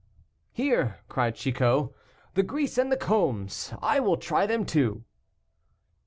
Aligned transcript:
"Here," 0.51 0.97
cried 1.09 1.35
Chicot, 1.35 1.89
"the 2.33 2.41
grease 2.41 2.79
and 2.79 2.91
the 2.91 2.97
combs, 2.97 3.71
I 3.83 3.99
will 3.99 4.17
try 4.17 4.47
them 4.47 4.65
too." 4.65 5.03